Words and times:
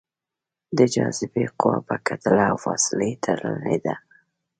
د 0.77 0.79
جاذبې 0.93 1.45
قوه 1.59 1.79
په 1.87 1.95
کتله 2.07 2.43
او 2.51 2.57
فاصلې 2.65 3.11
تړلې 3.25 3.77
ده. 3.85 3.95